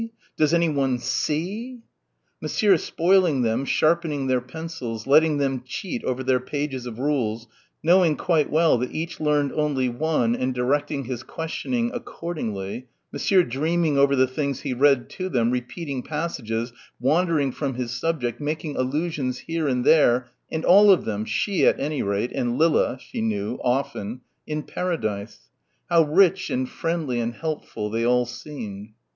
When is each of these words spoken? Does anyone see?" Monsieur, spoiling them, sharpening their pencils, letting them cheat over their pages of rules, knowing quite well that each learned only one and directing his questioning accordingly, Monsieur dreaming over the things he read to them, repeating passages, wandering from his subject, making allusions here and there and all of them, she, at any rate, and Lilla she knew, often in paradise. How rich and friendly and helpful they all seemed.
Does 0.35 0.51
anyone 0.51 0.97
see?" 0.97 1.81
Monsieur, 2.41 2.75
spoiling 2.77 3.43
them, 3.43 3.65
sharpening 3.65 4.25
their 4.25 4.41
pencils, 4.41 5.05
letting 5.05 5.37
them 5.37 5.61
cheat 5.63 6.03
over 6.03 6.23
their 6.23 6.39
pages 6.39 6.87
of 6.87 6.97
rules, 6.97 7.47
knowing 7.83 8.15
quite 8.15 8.49
well 8.49 8.79
that 8.79 8.95
each 8.95 9.19
learned 9.19 9.51
only 9.53 9.89
one 9.89 10.35
and 10.35 10.55
directing 10.55 11.03
his 11.03 11.21
questioning 11.21 11.91
accordingly, 11.93 12.87
Monsieur 13.13 13.43
dreaming 13.43 13.95
over 13.99 14.15
the 14.15 14.25
things 14.25 14.61
he 14.61 14.73
read 14.73 15.07
to 15.11 15.29
them, 15.29 15.51
repeating 15.51 16.01
passages, 16.01 16.73
wandering 16.99 17.51
from 17.51 17.75
his 17.75 17.91
subject, 17.91 18.41
making 18.41 18.75
allusions 18.75 19.37
here 19.45 19.67
and 19.67 19.85
there 19.85 20.31
and 20.51 20.65
all 20.65 20.89
of 20.89 21.05
them, 21.05 21.25
she, 21.25 21.63
at 21.63 21.79
any 21.79 22.01
rate, 22.01 22.31
and 22.31 22.57
Lilla 22.57 22.97
she 22.99 23.21
knew, 23.21 23.59
often 23.63 24.21
in 24.47 24.63
paradise. 24.63 25.51
How 25.91 26.01
rich 26.01 26.49
and 26.49 26.67
friendly 26.67 27.19
and 27.19 27.35
helpful 27.35 27.91
they 27.91 28.03
all 28.03 28.25
seemed. 28.25 28.93